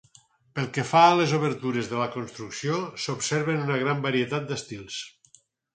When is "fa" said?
0.91-1.01